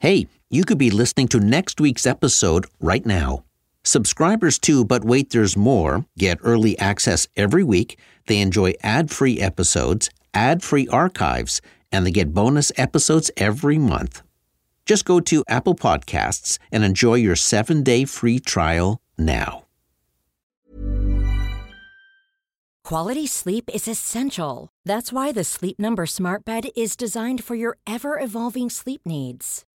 [0.00, 3.44] Hey, you could be listening to next week's episode right now.
[3.84, 7.98] Subscribers to But Wait There's More get early access every week.
[8.26, 11.60] They enjoy ad free episodes, ad free archives,
[11.92, 14.22] and they get bonus episodes every month.
[14.86, 19.66] Just go to Apple Podcasts and enjoy your seven day free trial now.
[22.84, 24.70] Quality sleep is essential.
[24.86, 29.66] That's why the Sleep Number Smart Bed is designed for your ever evolving sleep needs.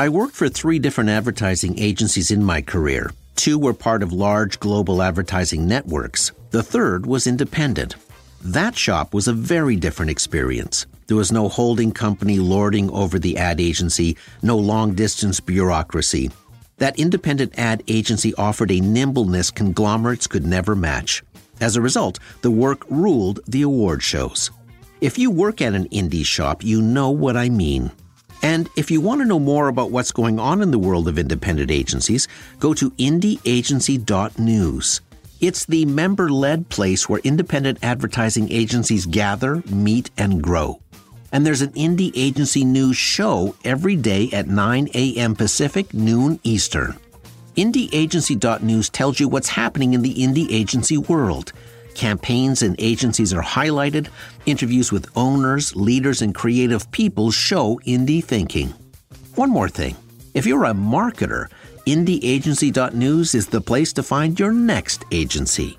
[0.00, 3.10] I worked for three different advertising agencies in my career.
[3.36, 6.32] Two were part of large global advertising networks.
[6.52, 7.96] The third was independent.
[8.42, 10.86] That shop was a very different experience.
[11.06, 16.30] There was no holding company lording over the ad agency, no long distance bureaucracy.
[16.78, 21.22] That independent ad agency offered a nimbleness conglomerates could never match.
[21.60, 24.50] As a result, the work ruled the award shows.
[25.02, 27.90] If you work at an indie shop, you know what I mean.
[28.42, 31.18] And if you want to know more about what's going on in the world of
[31.18, 32.28] independent agencies,
[32.58, 35.00] go to indieagency.news.
[35.40, 40.80] It's the member led place where independent advertising agencies gather, meet, and grow.
[41.32, 45.36] And there's an Indie Agency News show every day at 9 a.m.
[45.36, 46.96] Pacific, noon Eastern.
[47.56, 51.52] IndieAgency.news tells you what's happening in the indie agency world.
[52.00, 54.08] Campaigns and agencies are highlighted.
[54.46, 58.72] Interviews with owners, leaders, and creative people show indie thinking.
[59.34, 59.96] One more thing
[60.32, 61.48] if you're a marketer,
[61.86, 65.78] IndieAgency.news is the place to find your next agency.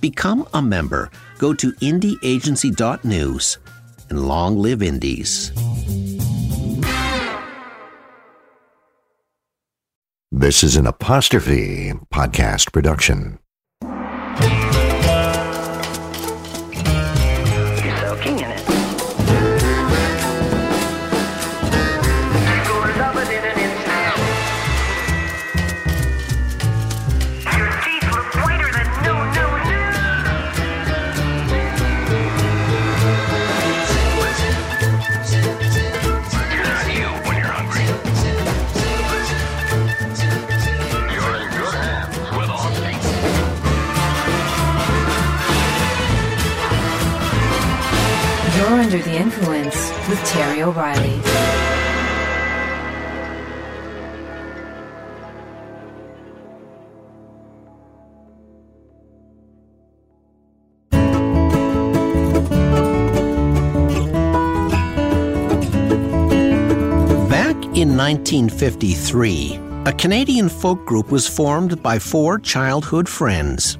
[0.00, 1.10] Become a member.
[1.36, 3.58] Go to IndieAgency.news
[4.08, 5.52] and long live indies.
[10.32, 13.38] This is an apostrophe podcast production.
[50.68, 51.16] O'Reilly.
[67.30, 73.78] Back in 1953, a Canadian folk group was formed by four childhood friends.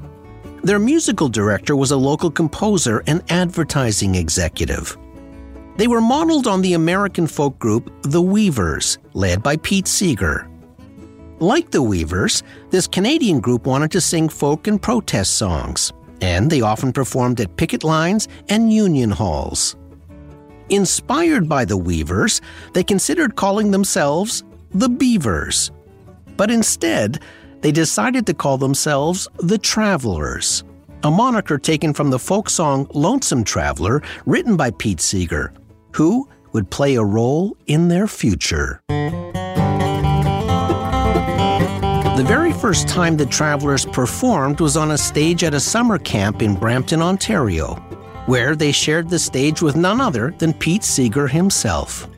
[0.62, 4.96] Their musical director was a local composer and advertising executive.
[5.78, 10.50] They were modeled on the American folk group The Weavers, led by Pete Seeger.
[11.38, 16.62] Like The Weavers, this Canadian group wanted to sing folk and protest songs, and they
[16.62, 19.76] often performed at picket lines and union halls.
[20.68, 22.40] Inspired by the Weavers,
[22.72, 24.42] they considered calling themselves
[24.72, 25.70] the Beavers.
[26.36, 27.20] But instead,
[27.60, 30.64] they decided to call themselves the Travelers,
[31.04, 35.52] a moniker taken from the folk song Lonesome Traveler, written by Pete Seeger,
[35.98, 38.80] who would play a role in their future.
[42.16, 46.40] The very first time the Travelers performed was on a stage at a summer camp
[46.40, 47.74] in Brampton, Ontario,
[48.26, 52.08] where they shared the stage with none other than Pete Seeger himself.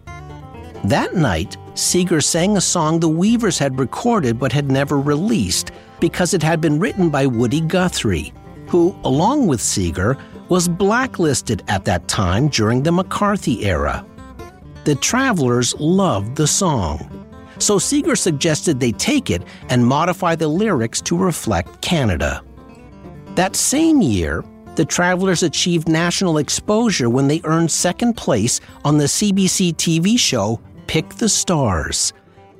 [0.85, 6.35] That night, Seeger sang a song the Weavers had recorded but had never released because
[6.35, 8.35] it had been written by Woody Guthrie,
[8.69, 10.19] who, along with Seeger,
[10.51, 14.05] was blacklisted at that time during the McCarthy era.
[14.85, 17.27] The Travelers loved the song,
[17.59, 22.43] so Seeger suggested they take it and modify the lyrics to reflect Canada.
[23.37, 24.45] That same year,
[24.75, 30.61] the Travelers achieved national exposure when they earned second place on the CBC TV show
[30.87, 32.13] Pick the Stars,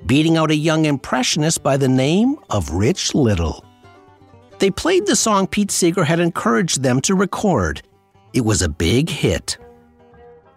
[0.07, 3.65] beating out a young impressionist by the name of Rich Little.
[4.61, 7.81] They played the song Pete Seeger had encouraged them to record.
[8.35, 9.57] It was a big hit.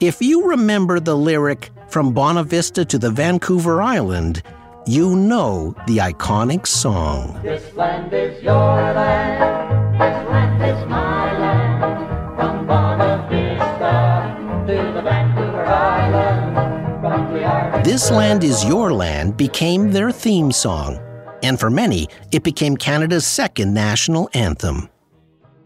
[0.02, 4.44] If you remember the lyric, From Bonavista to the Vancouver Island,
[4.86, 7.40] you know the iconic song.
[7.44, 9.94] This land is your land.
[9.96, 12.36] This land is my land.
[12.36, 14.36] From Bonavista
[14.68, 17.02] to the Vancouver Island.
[17.02, 21.00] From the Arctic This Land is Your Land became their theme song,
[21.44, 24.90] and for many, it became Canada's second national anthem.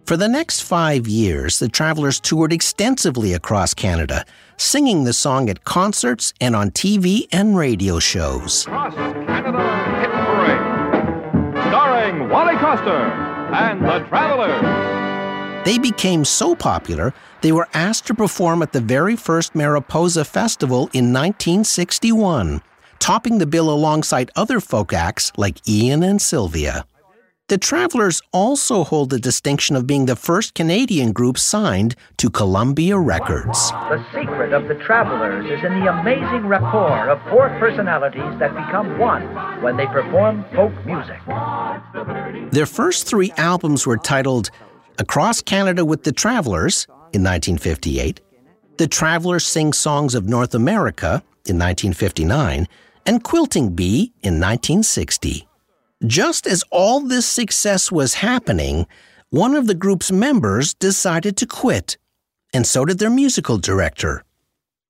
[0.06, 4.25] For the next five years, the Travelers toured extensively across Canada,
[4.56, 8.63] singing the song at concerts and on TV and radio shows.
[8.65, 9.59] Cross Canada
[10.00, 13.12] Hit Parade, starring Wally Koster
[13.53, 15.65] and the Travelers.
[15.65, 20.89] They became so popular, they were asked to perform at the very first Mariposa Festival
[20.94, 22.62] in 1961,
[23.00, 26.86] topping the bill alongside other folk acts like Ian and Sylvia.
[27.50, 32.98] The Travelers also hold the distinction of being the first Canadian group signed to Columbia
[32.98, 33.72] Records.
[33.72, 39.00] The secret of the travelers is in the amazing rapport of four personalities that become
[39.00, 39.24] one
[39.62, 41.22] when they perform folk music.
[42.52, 44.50] Their first three albums were titled
[45.00, 48.20] Across Canada with the Travelers in 1958,
[48.76, 52.68] The Travelers Sing Songs of North America in 1959,
[53.07, 55.48] and Quilting Bee in 1960.
[56.06, 58.86] Just as all this success was happening,
[59.30, 61.98] one of the group's members decided to quit,
[62.54, 64.24] and so did their musical director.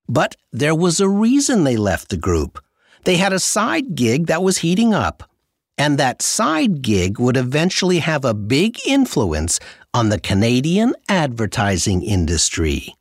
[0.10, 2.60] But there was a reason they left the group.
[3.06, 5.30] They had a side gig that was heating up,
[5.78, 9.60] and that side gig would eventually have a big influence
[9.94, 12.96] on the Canadian advertising industry.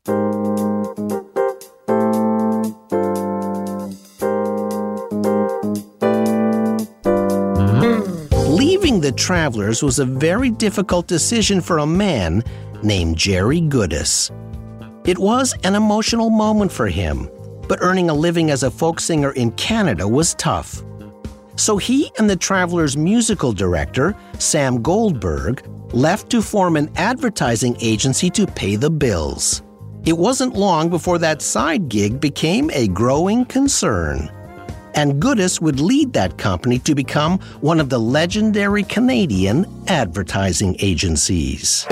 [9.06, 12.42] The Travelers was a very difficult decision for a man
[12.82, 14.32] named Jerry Goodis.
[15.06, 17.30] It was an emotional moment for him,
[17.68, 20.82] but earning a living as a folk singer in Canada was tough.
[21.54, 25.62] So he and the Travelers' musical director, Sam Goldberg,
[25.94, 29.62] left to form an advertising agency to pay the bills.
[30.04, 34.35] It wasn't long before that side gig became a growing concern.
[34.96, 41.86] And Goodis would lead that company to become one of the legendary Canadian advertising agencies.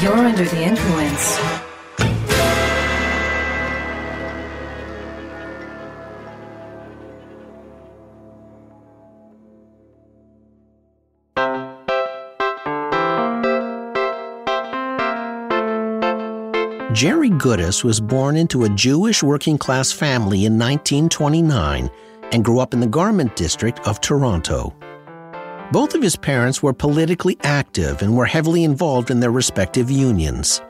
[0.00, 1.47] You're under the influence.
[16.98, 21.88] Jerry Goodis was born into a Jewish working class family in 1929
[22.32, 24.74] and grew up in the garment district of Toronto.
[25.70, 30.60] Both of his parents were politically active and were heavily involved in their respective unions.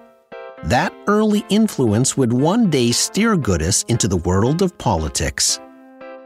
[0.64, 5.58] That early influence would one day steer Goodis into the world of politics.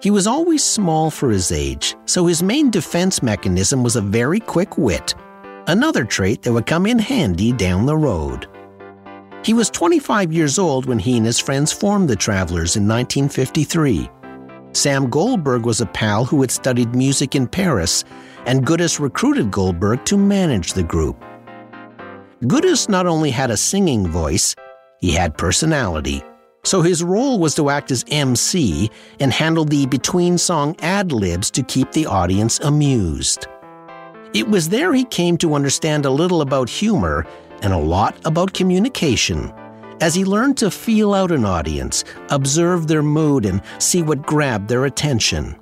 [0.02, 4.40] He was always small for his age, so his main defense mechanism was a very
[4.40, 5.14] quick wit,
[5.68, 8.48] another trait that would come in handy down the road.
[9.44, 14.08] He was 25 years old when he and his friends formed the Travelers in 1953.
[14.72, 18.04] Sam Goldberg was a pal who had studied music in Paris,
[18.46, 21.22] and Goodis recruited Goldberg to manage the group.
[22.42, 24.54] Goodis not only had a singing voice,
[25.00, 26.22] he had personality.
[26.64, 31.50] So his role was to act as MC and handle the between song ad libs
[31.50, 33.48] to keep the audience amused.
[34.34, 37.26] It was there he came to understand a little about humor
[37.62, 39.52] and a lot about communication.
[40.00, 44.68] As he learned to feel out an audience, observe their mood, and see what grabbed
[44.68, 45.56] their attention.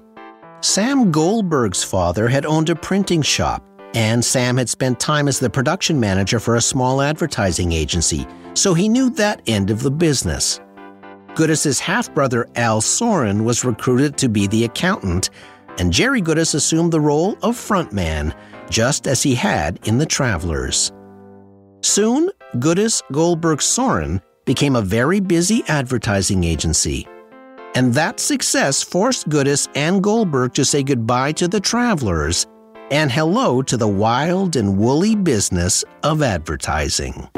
[0.62, 3.64] Sam Goldberg's father had owned a printing shop,
[3.94, 8.74] and Sam had spent time as the production manager for a small advertising agency, so
[8.74, 10.60] he knew that end of the business.
[11.34, 15.30] Goodis's half brother Al Soren was recruited to be the accountant,
[15.78, 18.34] and Jerry Goodis assumed the role of frontman,
[18.68, 20.92] just as he had in The Travelers.
[21.82, 27.06] Soon, Goodis Goldberg Soren became a very busy advertising agency.
[27.74, 32.46] And that success forced Goodis and Goldberg to say goodbye to the Travelers
[32.90, 37.28] and hello to the wild and woolly business of advertising.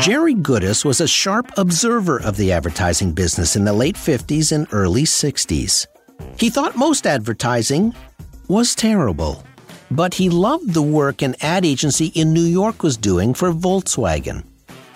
[0.00, 4.66] Jerry Goodis was a sharp observer of the advertising business in the late 50s and
[4.70, 5.86] early 60s.
[6.38, 7.94] He thought most advertising
[8.48, 9.42] was terrible,
[9.90, 14.44] but he loved the work an ad agency in New York was doing for Volkswagen.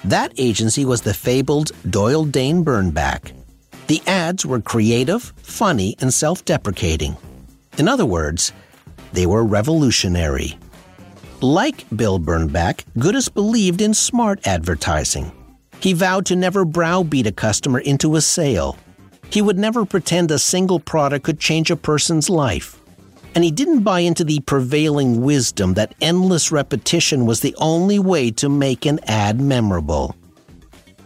[0.05, 3.33] That agency was the fabled Doyle Dane Bernbach.
[3.88, 7.17] The ads were creative, funny, and self deprecating.
[7.78, 8.52] In other words,
[9.12, 10.59] they were revolutionary.
[11.40, 15.33] Like Bill Bernbach, Goodis believed in smart advertising.
[15.81, 18.76] He vowed to never browbeat a customer into a sale.
[19.31, 22.77] He would never pretend a single product could change a person's life.
[23.35, 28.30] And he didn't buy into the prevailing wisdom that endless repetition was the only way
[28.32, 30.16] to make an ad memorable.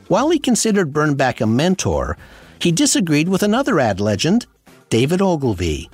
[0.08, 2.16] While he considered Bernbach a mentor,
[2.58, 4.46] he disagreed with another ad legend,
[4.88, 5.90] David Ogilvy.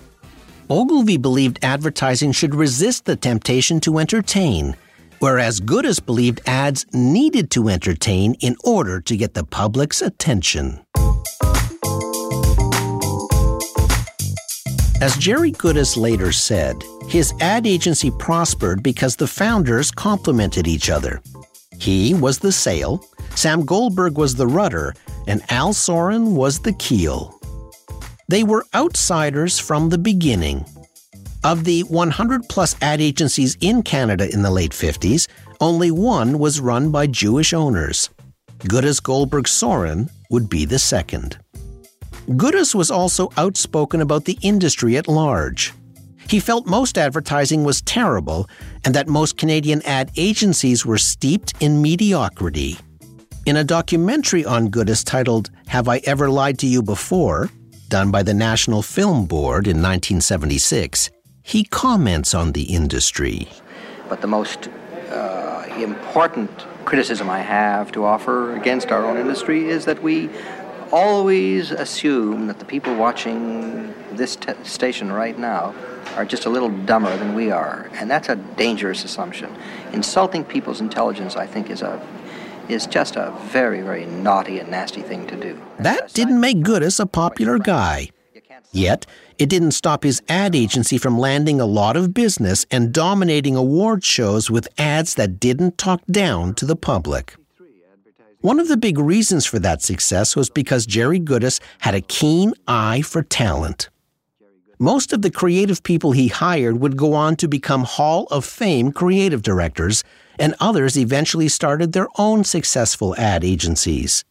[0.71, 4.77] Ogilvy believed advertising should resist the temptation to entertain,
[5.21, 10.81] whereas Goodis believed ads needed to entertain in order to get the public's attention.
[15.01, 21.23] As Jerry Goodis later said, his ad agency prospered because the founders complemented each other.
[21.79, 23.05] He was the sail,
[23.37, 24.93] Sam Goldberg was the rudder,
[25.29, 27.39] and Al Soren was the keel.
[28.27, 30.65] They were outsiders from the beginning.
[31.45, 35.29] Of the 100 plus ad agencies in Canada in the late 50s,
[35.61, 38.11] only one was run by Jewish owners.
[38.65, 41.39] Goodis Goldberg Soren would be the second.
[42.29, 45.73] Goodis was also outspoken about the industry at large.
[46.29, 48.51] He felt most advertising was terrible
[48.85, 52.77] and that most Canadian ad agencies were steeped in mediocrity.
[53.47, 57.49] In a documentary on Goodis titled Have I Ever Lied to You Before,
[57.89, 61.09] done by the National Film Board in 1976,
[61.43, 63.49] he comments on the industry.
[64.11, 64.69] But the most
[65.11, 66.51] uh, important
[66.85, 70.29] criticism I have to offer against our own industry is that we
[70.93, 75.75] always assume that the people watching this t- station right now
[76.17, 79.55] are just a little dumber than we are, and that's a dangerous assumption.
[79.93, 82.01] Insulting people's intelligence, I think, is a
[82.69, 85.59] is just a very, very naughty and nasty thing to do.
[85.79, 88.11] That didn't make Goodis a popular guy.
[88.73, 89.07] Yet,
[89.39, 94.05] it didn't stop his ad agency from landing a lot of business and dominating award
[94.05, 97.37] shows with ads that didn't talk down to the public.
[98.41, 102.55] One of the big reasons for that success was because Jerry Goodis had a keen
[102.69, 103.91] eye for talent.
[104.79, 108.93] Most of the creative people he hired would go on to become Hall of Fame
[108.93, 110.05] creative directors,
[110.39, 114.25] and others eventually started their own successful ad agencies.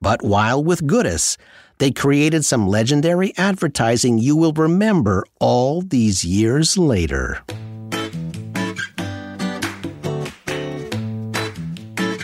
[0.00, 1.36] But while with Goodis,
[1.76, 7.42] they created some legendary advertising you will remember all these years later.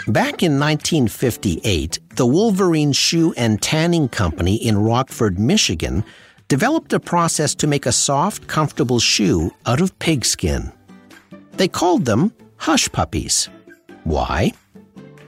[0.09, 6.05] Back in 1958, the Wolverine Shoe and Tanning Company in Rockford, Michigan,
[6.49, 10.73] developed a process to make a soft, comfortable shoe out of pigskin.
[11.53, 13.49] They called them hush puppies.
[14.03, 14.53] Why?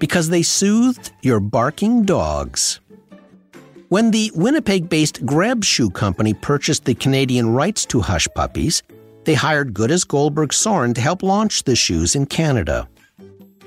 [0.01, 2.81] Because they soothed your barking dogs.
[3.91, 8.83] When the Winnipeg based Greb Shoe Company purchased the Canadian rights to Hush Puppies,
[9.23, 12.89] they hired Goodis Goldberg Soren to help launch the shoes in Canada.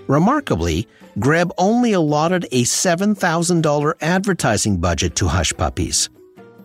[0.08, 0.88] Remarkably,
[1.20, 6.10] Greb only allotted a $7,000 advertising budget to Hush Puppies.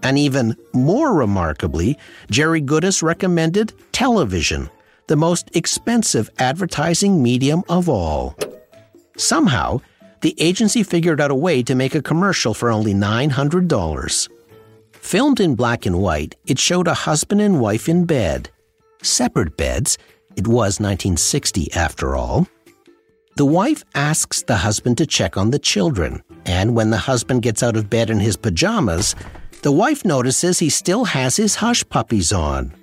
[0.02, 1.98] And even more remarkably,
[2.30, 4.70] Jerry Goodis recommended television,
[5.06, 8.36] the most expensive advertising medium of all.
[9.16, 9.80] Somehow,
[10.22, 14.28] the agency figured out a way to make a commercial for only $900.
[14.92, 18.50] Filmed in black and white, it showed a husband and wife in bed.
[19.02, 19.98] Separate beds,
[20.36, 22.46] it was 1960 after all.
[23.34, 27.62] The wife asks the husband to check on the children, and when the husband gets
[27.62, 29.14] out of bed in his pajamas,
[29.62, 32.74] the wife notices he still has his hush puppies on.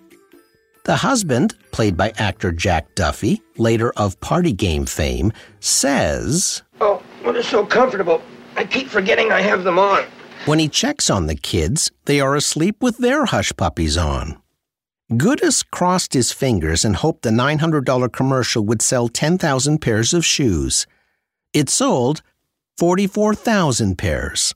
[0.86, 7.34] The husband, played by actor Jack Duffy, later of Party Game fame, says, Oh, well,
[7.34, 8.20] they're so comfortable.
[8.56, 10.04] I keep forgetting I have them on.
[10.46, 14.39] When he checks on the kids, they are asleep with their hush puppies on.
[15.12, 20.86] Goodis crossed his fingers and hoped the $900 commercial would sell 10,000 pairs of shoes.
[21.52, 22.22] It sold
[22.78, 24.54] 44,000 pairs.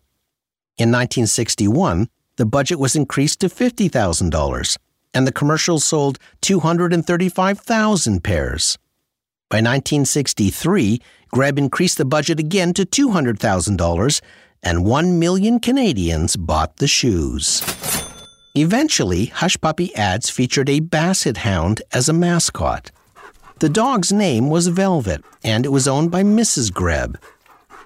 [0.77, 2.07] In 1961,
[2.37, 4.77] the budget was increased to $50,000,
[5.13, 8.77] and the commercial sold 235,000 pairs.
[9.49, 14.21] By 1963, Greb increased the budget again to $200,000,
[14.61, 17.61] and one million Canadians bought the shoes.
[18.55, 22.91] Eventually, Hush Puppy ads featured a basset hound as a mascot.
[23.59, 26.71] The dog's name was Velvet, and it was owned by Mrs.
[26.71, 27.17] Greb.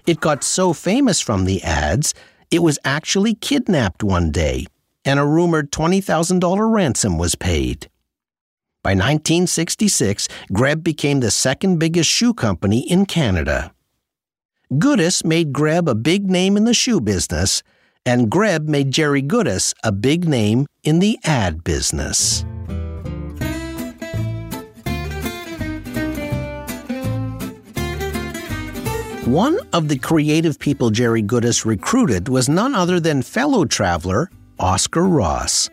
[0.06, 2.14] It got so famous from the ads,
[2.52, 4.66] it was actually kidnapped one day,
[5.06, 7.90] and a rumored $20,000 ransom was paid.
[8.84, 13.72] By 1966, Greb became the second biggest shoe company in Canada.
[14.74, 17.64] Goodis made Greb a big name in the shoe business,
[18.08, 22.46] and Greb made Jerry Goodis a big name in the ad business.
[29.26, 35.04] One of the creative people Jerry Goodis recruited was none other than fellow traveler Oscar
[35.04, 35.70] Ross.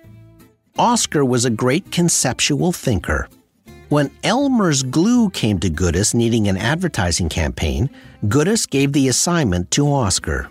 [0.76, 3.28] Oscar was a great conceptual thinker.
[3.90, 7.88] When Elmer's Glue came to Goodis needing an advertising campaign,
[8.24, 10.48] Goodis gave the assignment to Oscar.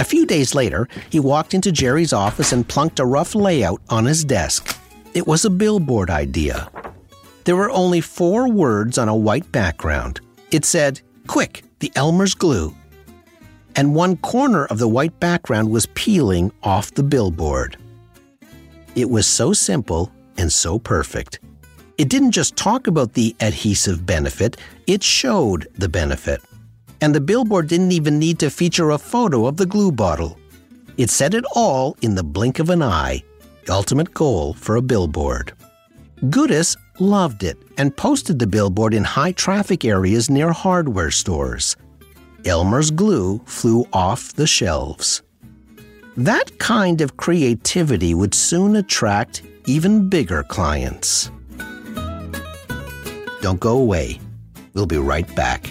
[0.00, 4.06] A few days later, he walked into Jerry's office and plunked a rough layout on
[4.06, 4.74] his desk.
[5.12, 6.70] It was a billboard idea.
[7.44, 10.22] There were only four words on a white background.
[10.50, 12.74] It said, Quick, the Elmer's Glue.
[13.76, 17.76] And one corner of the white background was peeling off the billboard.
[18.94, 21.40] It was so simple and so perfect.
[21.98, 26.40] It didn't just talk about the adhesive benefit, it showed the benefit.
[27.00, 30.38] And the billboard didn't even need to feature a photo of the glue bottle.
[30.96, 33.22] It said it all in the blink of an eye,
[33.64, 35.52] the ultimate goal for a billboard.
[36.24, 41.76] Goodis loved it and posted the billboard in high traffic areas near hardware stores.
[42.44, 45.22] Elmer's glue flew off the shelves.
[46.16, 51.30] That kind of creativity would soon attract even bigger clients.
[53.40, 54.20] Don't go away.
[54.74, 55.70] We'll be right back.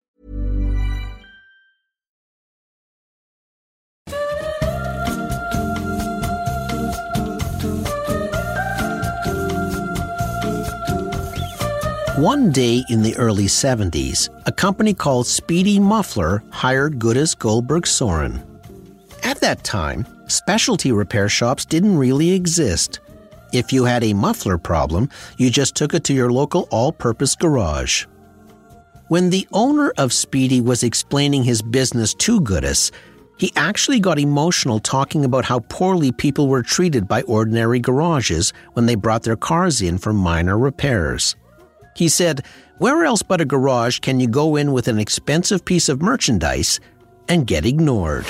[12.21, 18.43] One day in the early 70s, a company called Speedy Muffler hired Goodis Goldberg Soren.
[19.23, 22.99] At that time, specialty repair shops didn't really exist.
[23.53, 27.33] If you had a muffler problem, you just took it to your local all purpose
[27.35, 28.05] garage.
[29.07, 32.91] When the owner of Speedy was explaining his business to Goodis,
[33.39, 38.85] he actually got emotional talking about how poorly people were treated by ordinary garages when
[38.85, 41.35] they brought their cars in for minor repairs.
[41.95, 42.45] He said,
[42.77, 46.79] Where else but a garage can you go in with an expensive piece of merchandise
[47.27, 48.25] and get ignored?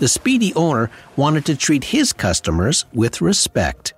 [0.00, 3.92] the Speedy owner wanted to treat his customers with respect.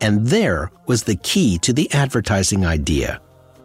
[0.00, 3.20] And there was the key to the advertising idea.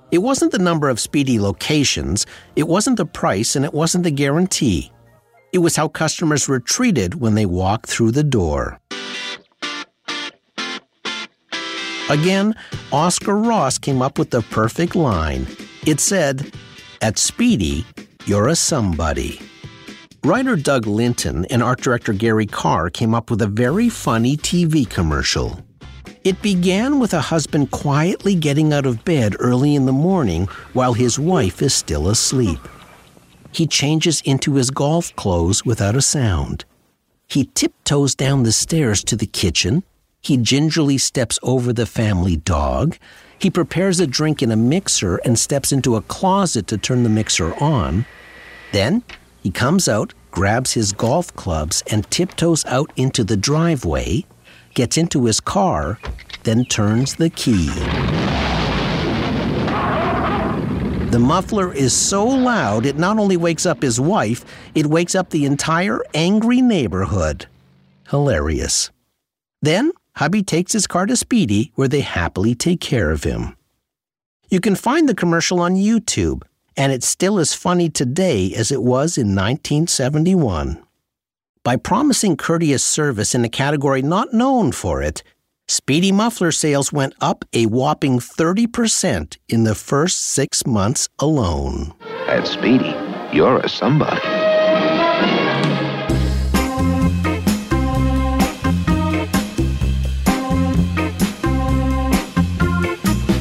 [0.10, 4.12] It wasn't the number of Speedy locations, it wasn't the price, and it wasn't the
[4.12, 4.92] guarantee.
[5.52, 8.80] It was how customers were treated when they walked through the door.
[12.10, 12.56] Again,
[12.92, 15.46] Oscar Ross came up with the perfect line.
[15.86, 16.54] It said,
[17.02, 17.86] At Speedy,
[18.26, 19.42] you're a somebody.
[20.24, 24.90] Writer Doug Linton and art director Gary Carr came up with a very funny TV
[24.90, 25.60] commercial.
[26.24, 30.94] It began with a husband quietly getting out of bed early in the morning while
[30.94, 32.60] his wife is still asleep.
[33.52, 36.66] He changes into his golf clothes without a sound.
[37.28, 39.84] He tiptoes down the stairs to the kitchen.
[40.22, 42.98] He gingerly steps over the family dog.
[43.40, 47.10] He prepares a drink in a mixer and steps into a closet to turn the
[47.10, 48.06] mixer on.
[48.72, 49.04] Then
[49.42, 54.26] he comes out, grabs his golf clubs, and tiptoes out into the driveway,
[54.74, 56.00] gets into his car,
[56.44, 57.70] then turns the key.
[61.12, 64.44] The muffler is so loud it not only wakes up his wife,
[64.76, 67.48] it wakes up the entire angry neighborhood.
[68.10, 68.92] Hilarious.
[69.62, 73.56] Then hubby takes his car to Speedy, where they happily take care of him.
[74.50, 76.42] You can find the commercial on YouTube,
[76.76, 80.84] and it's still as funny today as it was in 1971.
[81.64, 85.22] By promising courteous service in a category not known for it,
[85.68, 91.94] Speedy muffler sales went up a whopping 30% in the first six months alone.
[92.28, 92.96] At Speedy,
[93.34, 94.37] you're a somebody.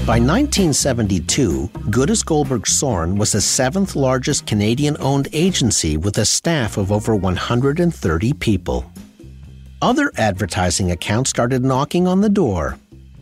[0.06, 6.76] By 1972, Goodis Goldberg Soren was the seventh largest Canadian owned agency with a staff
[6.76, 8.88] of over 130 people.
[9.82, 12.78] Other advertising accounts started knocking on the door.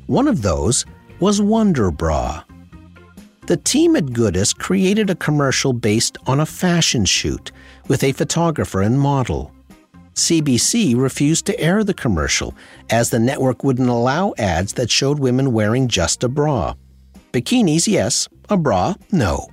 [0.09, 0.85] One of those
[1.21, 2.45] was Wonder Bra.
[3.47, 7.51] The team at Goodis created a commercial based on a fashion shoot
[7.89, 9.54] with a photographer and model.
[10.15, 12.55] CBC refused to air the commercial,
[12.91, 16.75] as the network wouldn't allow ads that showed women wearing just a bra.
[17.33, 19.49] Bikinis, yes, a bra, no.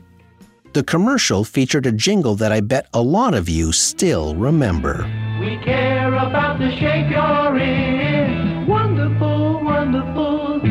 [0.73, 5.03] The commercial featured a jingle that I bet a lot of you still remember.
[5.39, 8.67] We care about the shape you're in.
[8.67, 10.61] Wonderful, wonderful.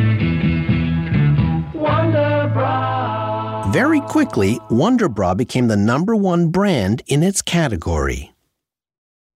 [1.73, 3.71] Wonder Bra.
[3.71, 8.31] Very quickly, Wonder Bra became the number one brand in its category.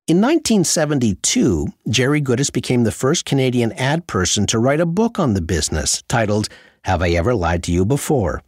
[0.07, 5.33] In 1972, Jerry Goodis became the first Canadian ad person to write a book on
[5.33, 6.47] the business titled
[6.83, 8.43] Have I Ever Lied to You Before?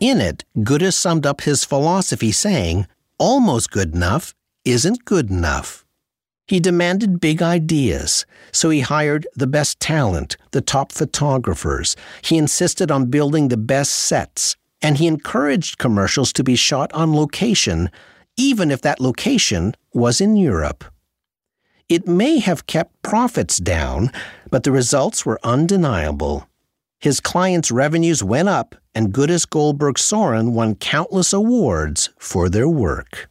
[0.00, 2.86] In it, Goodis summed up his philosophy saying,
[3.18, 5.84] Almost good enough isn't good enough.
[6.46, 11.96] He demanded big ideas, so he hired the best talent, the top photographers.
[12.22, 17.14] He insisted on building the best sets, and he encouraged commercials to be shot on
[17.14, 17.90] location,
[18.38, 20.84] even if that location was in Europe.
[21.88, 24.12] It may have kept profits down,
[24.50, 26.48] but the results were undeniable.
[27.00, 33.28] His clients' revenues went up, and Goodis Goldberg Soren won countless awards for their work.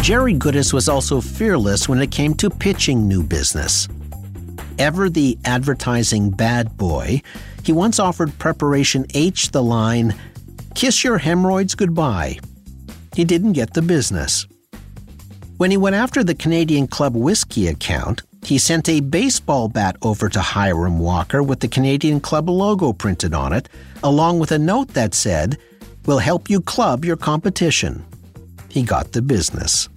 [0.00, 3.88] Jerry Goodis was also fearless when it came to pitching new business.
[4.78, 7.22] Ever the advertising bad boy,
[7.62, 10.14] he once offered Preparation H the line,
[10.74, 12.38] Kiss your hemorrhoids goodbye.
[13.14, 14.46] He didn't get the business.
[15.56, 20.28] When he went after the Canadian Club Whiskey account, he sent a baseball bat over
[20.28, 23.70] to Hiram Walker with the Canadian Club logo printed on it,
[24.02, 25.56] along with a note that said,
[26.04, 28.04] We'll help you club your competition.
[28.68, 29.88] He got the business.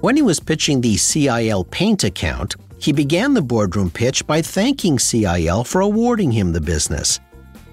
[0.00, 4.98] When he was pitching the CIL Paint account, he began the boardroom pitch by thanking
[4.98, 7.20] CIL for awarding him the business.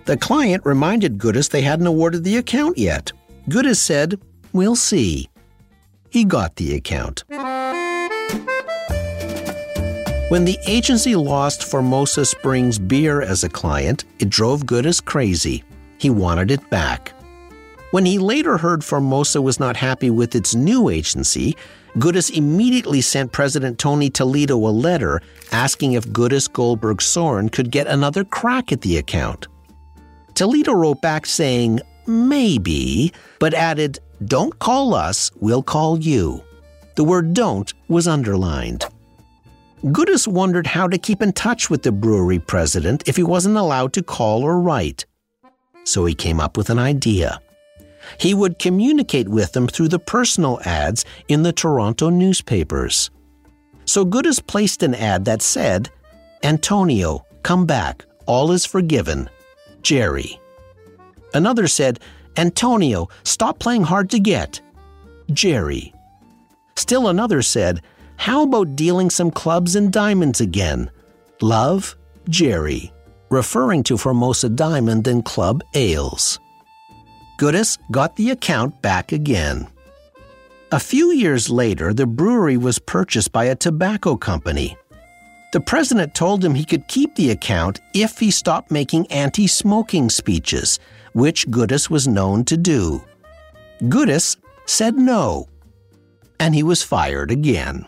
[0.06, 3.12] The client reminded Goodis they hadn't awarded the account yet.
[3.50, 4.20] Goodis said,
[4.54, 5.30] We'll see.
[6.10, 7.24] He got the account.
[10.30, 15.64] When the agency lost Formosa Springs beer as a client, it drove Goodis crazy.
[16.00, 17.14] He wanted it back.
[17.92, 21.56] When he later heard Formosa was not happy with its new agency,
[21.98, 25.22] Goodis immediately sent President Tony Toledo a letter
[25.54, 29.48] asking if Goodis Goldberg Soren could get another crack at the account.
[30.34, 36.44] Toledo wrote back saying, maybe, but added, don't call us, we'll call you.
[36.96, 38.86] The word don't was underlined.
[39.86, 43.94] Goodis wondered how to keep in touch with the brewery president if he wasn't allowed
[43.94, 45.06] to call or write.
[45.86, 47.40] so he came up with an idea.
[48.20, 53.10] He would communicate with them through the personal ads in the Toronto newspapers.
[53.86, 55.90] So Goodis placed an ad that said,
[56.44, 59.30] Antonio, come back, all is forgiven.
[59.82, 60.40] Jerry.
[61.34, 62.00] Another said,
[62.38, 64.62] Antonio, stop playing hard to get.
[65.32, 65.94] Jerry.
[66.76, 67.82] Still another said,
[68.18, 70.90] How about dealing some clubs and diamonds again?
[71.42, 71.96] Love,
[72.30, 72.92] Jerry,
[73.30, 76.40] referring to Formosa Diamond and Club Ales.
[77.38, 79.68] Goodis got the account back again.
[80.72, 84.78] A few years later, the brewery was purchased by a tobacco company.
[85.54, 90.10] The president told him he could keep the account if he stopped making anti smoking
[90.10, 90.80] speeches,
[91.14, 93.04] which Goodis was known to do.
[93.84, 95.48] Goodis said no,
[96.40, 97.86] and he was fired again.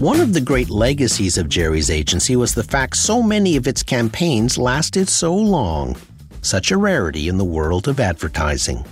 [0.00, 3.82] One of the great legacies of Jerry's agency was the fact so many of its
[3.82, 5.94] campaigns lasted so long,
[6.40, 8.82] such a rarity in the world of advertising.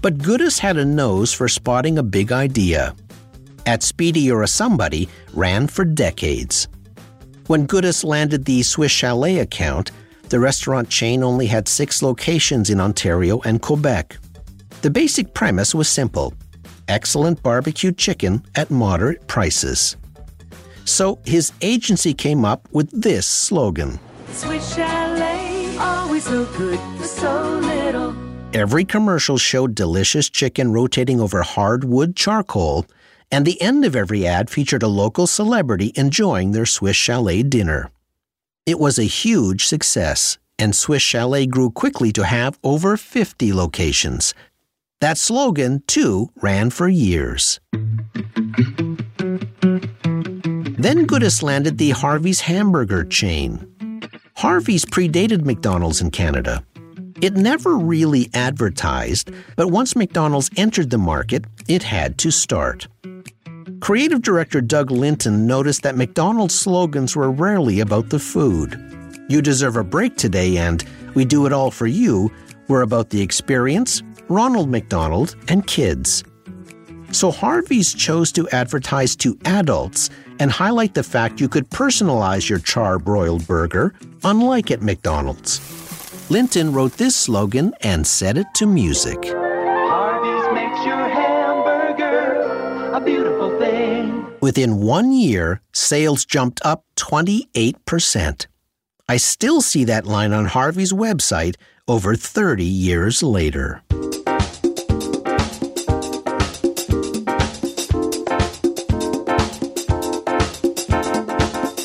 [0.00, 2.94] But Goodis had a nose for spotting a big idea.
[3.66, 6.68] At Speedy You're a Somebody ran for decades.
[7.48, 9.90] When Goodis landed the Swiss Chalet account,
[10.28, 14.16] the restaurant chain only had six locations in Ontario and Quebec.
[14.82, 16.32] The basic premise was simple
[16.86, 19.96] excellent barbecue chicken at moderate prices.
[20.88, 24.00] So his agency came up with this slogan
[24.32, 28.16] Swiss Chalet, always so good for so little.
[28.54, 32.86] Every commercial showed delicious chicken rotating over hardwood charcoal,
[33.30, 37.90] and the end of every ad featured a local celebrity enjoying their Swiss Chalet dinner.
[38.64, 44.34] It was a huge success, and Swiss Chalet grew quickly to have over 50 locations.
[45.00, 47.60] That slogan, too, ran for years.
[50.88, 54.00] Then Goodis landed the Harvey's hamburger chain.
[54.38, 56.64] Harvey's predated McDonald's in Canada.
[57.20, 62.88] It never really advertised, but once McDonald's entered the market, it had to start.
[63.80, 68.80] Creative director Doug Linton noticed that McDonald's slogans were rarely about the food.
[69.28, 72.32] You deserve a break today and we do it all for you
[72.68, 76.24] were about the experience, Ronald McDonald, and kids.
[77.10, 82.58] So Harvey's chose to advertise to adults and highlight the fact you could personalize your
[82.58, 83.94] char-broiled burger,
[84.24, 85.60] unlike at McDonald's.
[86.30, 89.18] Linton wrote this slogan and set it to music.
[89.24, 94.26] Harvey's makes your hamburger a beautiful thing.
[94.40, 98.46] Within one year, sales jumped up 28%.
[99.08, 101.56] I still see that line on Harvey's website
[101.88, 103.82] over 30 years later.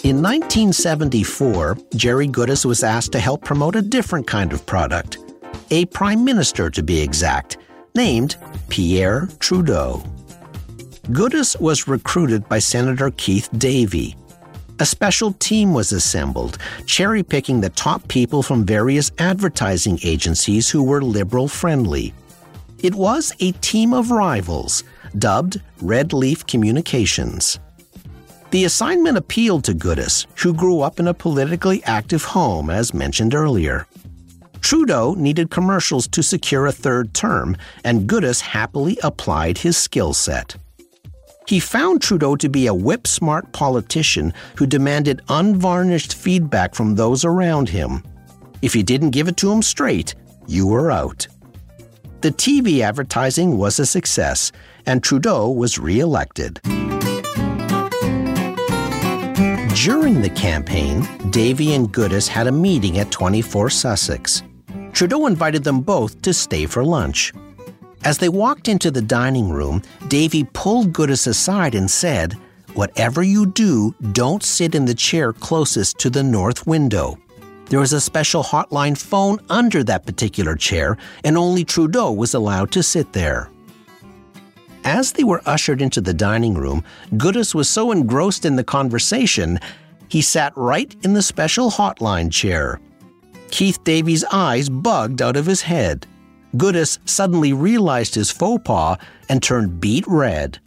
[0.03, 5.17] In 1974, Jerry Goodis was asked to help promote a different kind of product,
[5.69, 7.55] a prime minister to be exact,
[7.95, 8.35] named
[8.67, 10.03] Pierre Trudeau.
[11.13, 14.17] Goodis was recruited by Senator Keith Davey.
[14.79, 20.83] A special team was assembled, cherry picking the top people from various advertising agencies who
[20.83, 22.13] were liberal friendly.
[22.79, 24.83] It was a team of rivals,
[25.17, 27.57] dubbed Red Leaf Communications.
[28.53, 33.33] The assignment appealed to Goodis, who grew up in a politically active home, as mentioned
[33.33, 33.87] earlier.
[34.61, 40.55] Trudeau needed commercials to secure a third term, and Goodis happily applied his skill set.
[41.47, 47.25] He found Trudeau to be a whip smart politician who demanded unvarnished feedback from those
[47.25, 48.03] around him.
[48.61, 50.13] If you didn't give it to him straight,
[50.45, 51.25] you were out.
[52.21, 54.51] The TV advertising was a success,
[54.85, 56.61] and Trudeau was re elected.
[59.75, 64.43] During the campaign, Davey and Goodis had a meeting at 24 Sussex.
[64.93, 67.33] Trudeau invited them both to stay for lunch.
[68.03, 72.33] As they walked into the dining room, Davey pulled Goodis aside and said,
[72.75, 77.17] Whatever you do, don't sit in the chair closest to the north window.
[77.65, 82.71] There was a special hotline phone under that particular chair, and only Trudeau was allowed
[82.73, 83.49] to sit there.
[84.83, 86.83] As they were ushered into the dining room,
[87.15, 89.59] Goodis was so engrossed in the conversation,
[90.09, 92.79] he sat right in the special hotline chair.
[93.49, 96.05] Keith Davey's eyes bugged out of his head.
[96.57, 98.97] Goodis suddenly realized his faux pas
[99.29, 100.59] and turned beet red.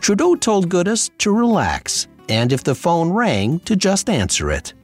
[0.00, 4.74] Trudeau told Goodis to relax, and if the phone rang, to just answer it.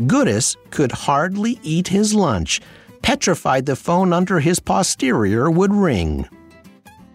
[0.00, 2.60] Goodis could hardly eat his lunch,
[3.02, 6.28] petrified the phone under his posterior would ring.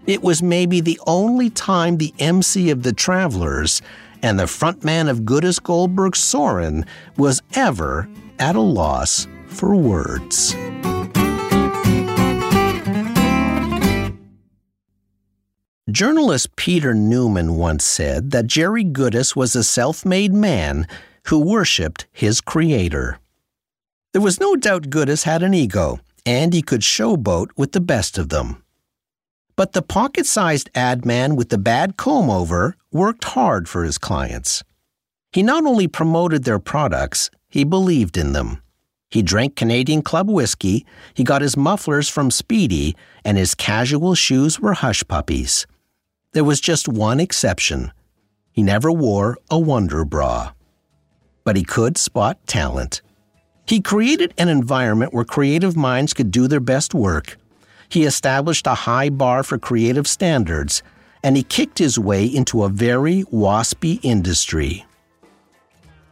[0.07, 3.81] It was maybe the only time the MC of the Travelers
[4.23, 6.85] and the frontman of Goodis Goldberg Soren
[7.17, 8.07] was ever
[8.39, 10.53] at a loss for words.
[15.91, 20.87] Journalist Peter Newman once said that Jerry Goodis was a self made man
[21.25, 23.19] who worshipped his creator.
[24.13, 28.17] There was no doubt Goodis had an ego, and he could showboat with the best
[28.17, 28.63] of them.
[29.57, 33.97] But the pocket sized ad man with the bad comb over worked hard for his
[33.97, 34.63] clients.
[35.33, 38.61] He not only promoted their products, he believed in them.
[39.09, 44.59] He drank Canadian Club whiskey, he got his mufflers from Speedy, and his casual shoes
[44.59, 45.65] were hush puppies.
[46.33, 47.91] There was just one exception
[48.51, 50.51] he never wore a Wonder Bra.
[51.43, 53.01] But he could spot talent.
[53.67, 57.37] He created an environment where creative minds could do their best work.
[57.89, 60.84] He established a high bar for creative standards,
[61.23, 64.86] and he kicked his way into a very waspy industry.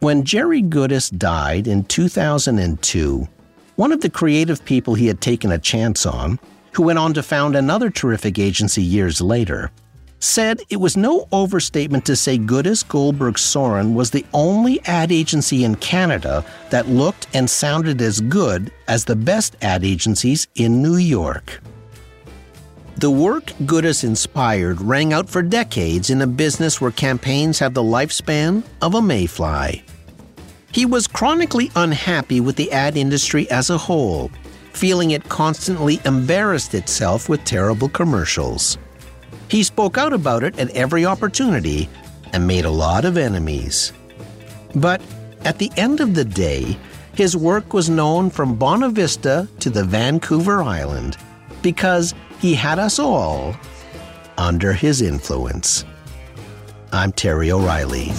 [0.00, 3.28] When Jerry Goodis died in 2002,
[3.76, 6.38] one of the creative people he had taken a chance on,
[6.72, 9.70] who went on to found another terrific agency years later,
[10.20, 15.64] said it was no overstatement to say Goodis Goldberg Soren was the only ad agency
[15.64, 20.96] in Canada that looked and sounded as good as the best ad agencies in New
[20.96, 21.60] York.
[22.98, 27.82] The work Goodis inspired rang out for decades in a business where campaigns have the
[27.82, 29.84] lifespan of a mayfly.
[30.72, 34.30] He was chronically unhappy with the ad industry as a whole,
[34.72, 38.78] feeling it constantly embarrassed itself with terrible commercials.
[39.48, 41.88] He spoke out about it at every opportunity
[42.32, 43.92] and made a lot of enemies.
[44.74, 45.00] But
[45.44, 46.76] at the end of the day,
[47.14, 51.16] his work was known from Bonavista to the Vancouver Island
[51.62, 53.54] because he had us all
[54.36, 55.84] under his influence.
[56.92, 58.12] I'm Terry O'Reilly.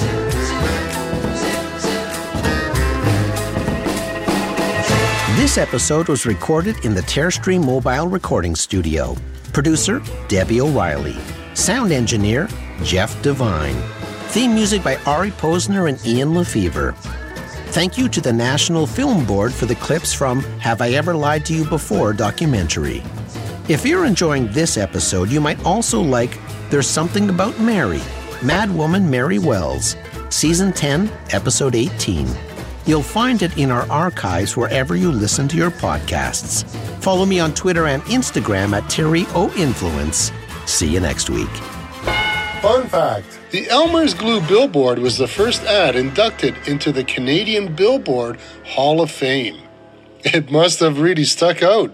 [5.36, 9.16] This episode was recorded in the Terrestream Mobile Recording Studio.
[9.54, 11.16] Producer Debbie O'Reilly.
[11.54, 12.48] Sound engineer
[12.84, 13.76] Jeff Devine.
[14.30, 16.94] Theme music by Ari Posner and Ian LeFeuvre.
[17.72, 21.46] Thank you to the National Film Board for the clips from Have I Ever Lied
[21.46, 23.04] to You Before documentary.
[23.68, 26.38] If you're enjoying this episode, you might also like
[26.70, 28.02] There's Something About Mary,
[28.42, 29.96] Mad Woman Mary Wells,
[30.30, 32.28] Season 10, Episode 18.
[32.88, 36.66] You'll find it in our archives wherever you listen to your podcasts.
[37.04, 40.32] Follow me on Twitter and Instagram at Terry O Influence.
[40.66, 41.50] See you next week.
[42.62, 48.40] Fun fact the Elmer's Glue billboard was the first ad inducted into the Canadian Billboard
[48.66, 49.62] Hall of Fame.
[50.24, 51.94] It must have really stuck out.